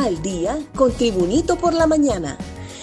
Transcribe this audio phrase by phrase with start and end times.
[0.00, 2.38] Al día con Tribunito por la mañana.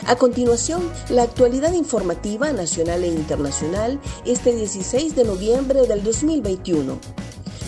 [0.05, 6.99] A continuación, la actualidad informativa nacional e internacional este 16 de noviembre del 2021.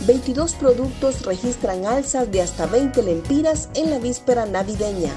[0.05, 5.11] 22 productos registran alzas de hasta 20 lempiras en la víspera navideña.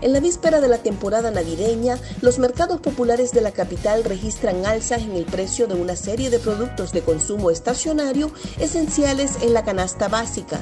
[0.00, 5.02] En la víspera de la temporada navideña, los mercados populares de la capital registran alzas
[5.02, 10.08] en el precio de una serie de productos de consumo estacionario esenciales en la canasta
[10.08, 10.58] básica.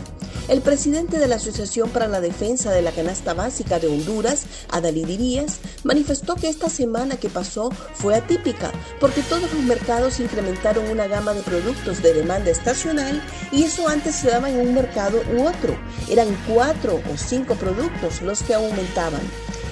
[0.48, 5.04] El presidente de la Asociación para la Defensa de la Canasta Básica de Honduras, Adalí
[5.04, 11.08] Dirías, manifestó que esta semana que pasó fue atípica porque todos los mercados incrementaron una
[11.08, 15.48] gama de productos de demanda estacional y eso antes se daba en un mercado u
[15.48, 15.76] otro.
[16.08, 19.22] Eran cuatro o cinco productos los que aumentaban.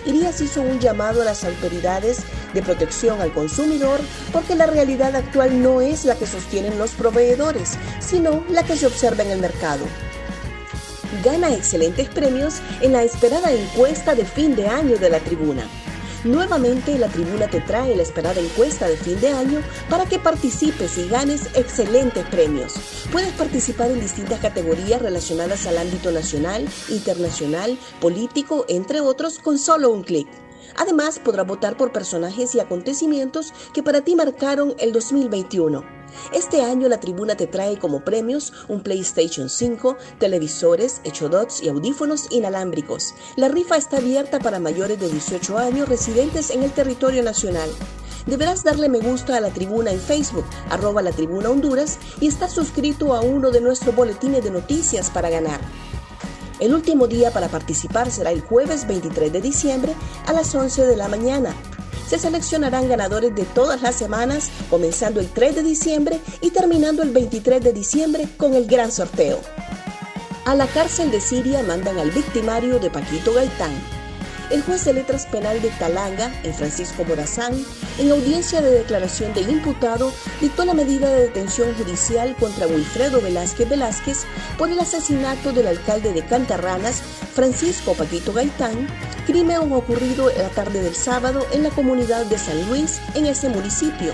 [0.05, 2.19] Irías hizo un llamado a las autoridades
[2.53, 4.01] de protección al consumidor
[4.33, 8.87] porque la realidad actual no es la que sostienen los proveedores, sino la que se
[8.87, 9.85] observa en el mercado
[11.23, 15.69] gana excelentes premios en la esperada encuesta de fin de año de la tribuna.
[16.25, 20.97] Nuevamente la tribuna te trae la esperada encuesta de fin de año para que participes
[20.97, 22.73] y ganes excelentes premios.
[23.13, 29.91] Puedes participar en distintas categorías relacionadas al ámbito nacional, internacional, político, entre otros, con solo
[29.91, 30.27] un clic.
[30.77, 35.85] Además, podrás votar por personajes y acontecimientos que para ti marcaron el 2021.
[36.33, 42.29] Este año la tribuna te trae como premios un PlayStation 5, televisores, echodots y audífonos
[42.31, 43.15] inalámbricos.
[43.37, 47.71] La rifa está abierta para mayores de 18 años residentes en el territorio nacional.
[48.27, 52.49] Deberás darle me gusta a la tribuna en Facebook, arroba la tribuna Honduras, y estar
[52.49, 55.61] suscrito a uno de nuestros boletines de noticias para ganar.
[56.65, 59.93] El último día para participar será el jueves 23 de diciembre
[60.25, 61.55] a las 11 de la mañana.
[62.09, 67.11] Se seleccionarán ganadores de todas las semanas, comenzando el 3 de diciembre y terminando el
[67.11, 69.41] 23 de diciembre con el gran sorteo.
[70.47, 74.04] A la cárcel de Siria mandan al victimario de Paquito Gaitán.
[74.51, 77.55] El juez de letras penal de Talanga, en Francisco Morazán,
[77.99, 83.69] en audiencia de declaración del imputado, dictó la medida de detención judicial contra Wilfredo Velázquez
[83.69, 84.25] Velázquez
[84.59, 87.03] por el asesinato del alcalde de Cantarranas,
[87.35, 88.87] Francisco Paquito Gaitán,
[89.27, 94.13] crimen ocurrido la tarde del sábado en la comunidad de San Luis, en ese municipio.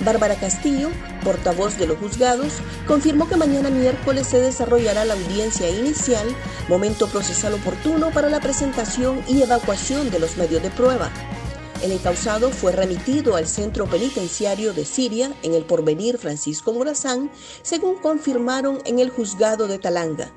[0.00, 0.88] Bárbara Castillo,
[1.22, 2.54] portavoz de los juzgados,
[2.86, 6.26] confirmó que mañana miércoles se desarrollará la audiencia inicial,
[6.68, 11.10] momento procesal oportuno para la presentación y evacuación de los medios de prueba.
[11.82, 17.30] El encausado fue remitido al centro penitenciario de Siria en el porvenir Francisco Morazán,
[17.62, 20.30] según confirmaron en el juzgado de Talanga.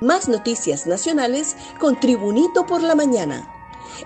[0.00, 3.48] Más noticias nacionales con Tribunito por la mañana.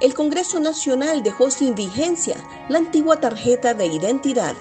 [0.00, 2.36] El Congreso Nacional dejó sin vigencia
[2.68, 4.54] la antigua tarjeta de identidad.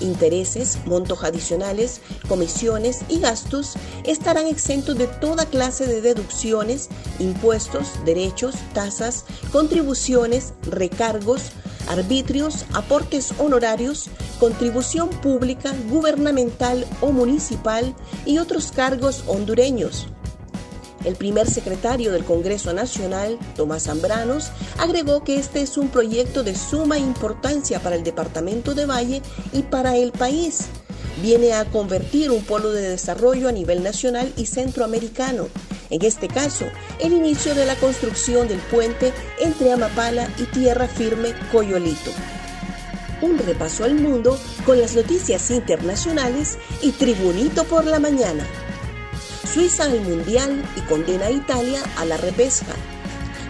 [0.00, 6.88] intereses, montos adicionales, comisiones y gastos, estarán exentos de toda clase de deducciones,
[7.18, 11.50] impuestos, derechos, tasas, contribuciones, recargos,
[11.88, 14.08] arbitrios, aportes honorarios,
[14.42, 17.94] contribución pública, gubernamental o municipal
[18.26, 20.08] y otros cargos hondureños.
[21.04, 26.56] El primer secretario del Congreso Nacional, Tomás Zambranos, agregó que este es un proyecto de
[26.56, 29.22] suma importancia para el Departamento de Valle
[29.52, 30.62] y para el país.
[31.22, 35.46] Viene a convertir un polo de desarrollo a nivel nacional y centroamericano
[35.90, 36.64] en este caso,
[37.00, 42.10] el inicio de la construcción del puente entre Amapala y Tierra Firme Coyolito.
[43.22, 48.44] Un repaso al mundo con las noticias internacionales y Tribunito por la mañana.
[49.50, 52.74] Suiza al Mundial y condena a Italia a la repesca.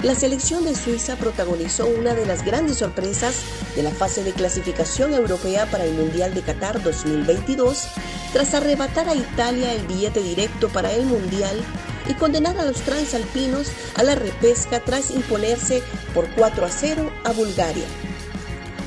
[0.02, 3.36] La selección de Suiza protagonizó una de las grandes sorpresas
[3.76, 7.84] de la fase de clasificación europea para el Mundial de Qatar 2022
[8.32, 11.56] tras arrebatar a Italia el billete directo para el Mundial
[12.08, 15.82] y condenar a los transalpinos a la repesca tras imponerse
[16.14, 17.84] por 4 a 0 a Bulgaria.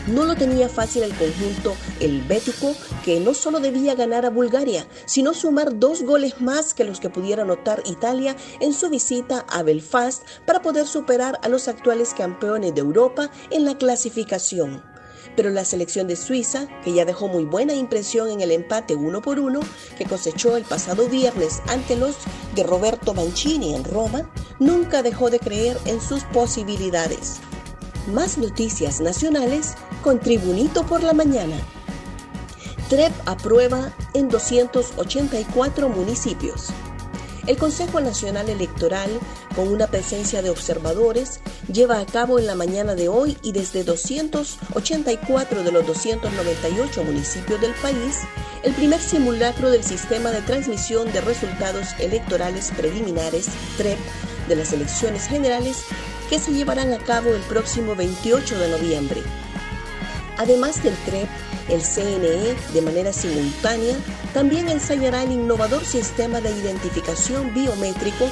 [0.07, 5.33] No lo tenía fácil el conjunto helvético, que no solo debía ganar a Bulgaria, sino
[5.33, 10.21] sumar dos goles más que los que pudiera anotar Italia en su visita a Belfast
[10.45, 14.83] para poder superar a los actuales campeones de Europa en la clasificación
[15.35, 19.21] pero la selección de Suiza, que ya dejó muy buena impresión en el empate uno
[19.21, 19.59] por uno
[19.97, 22.15] que cosechó el pasado viernes ante los
[22.55, 24.29] de Roberto Mancini en Roma,
[24.59, 27.39] nunca dejó de creer en sus posibilidades.
[28.07, 29.75] Más noticias nacionales
[30.05, 31.55] con Tribunito por la Mañana.
[32.89, 36.67] TREP aprueba en 284 municipios.
[37.47, 39.09] El Consejo Nacional Electoral,
[39.55, 41.39] con una presencia de observadores,
[41.73, 47.59] lleva a cabo en la mañana de hoy y desde 284 de los 298 municipios
[47.59, 48.19] del país
[48.61, 53.47] el primer simulacro del sistema de transmisión de resultados electorales preliminares,
[53.77, 53.97] TREP,
[54.47, 55.77] de las elecciones generales
[56.29, 59.23] que se llevarán a cabo el próximo 28 de noviembre.
[60.37, 61.29] Además del TREP,
[61.69, 63.95] el CNE, de manera simultánea,
[64.33, 68.27] también ensayará el innovador sistema de identificación biométrico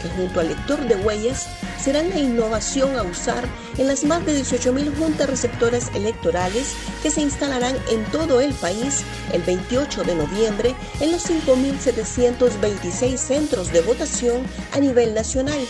[0.00, 1.48] que junto al lector de huellas
[1.80, 7.20] será la innovación a usar en las más de 18.000 juntas receptoras electorales que se
[7.20, 9.02] instalarán en todo el país
[9.32, 15.60] el 28 de noviembre en los 5.726 centros de votación a nivel nacional.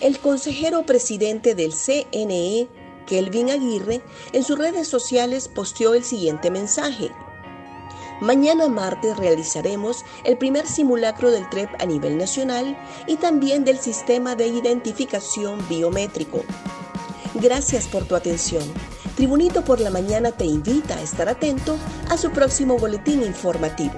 [0.00, 2.68] El consejero presidente del CNE,
[3.06, 7.10] Kelvin Aguirre, en sus redes sociales posteó el siguiente mensaje.
[8.20, 12.76] Mañana martes realizaremos el primer simulacro del TREP a nivel nacional
[13.06, 16.42] y también del sistema de identificación biométrico.
[17.34, 18.64] Gracias por tu atención.
[19.16, 21.76] Tribunito por la Mañana te invita a estar atento
[22.08, 23.94] a su próximo boletín informativo.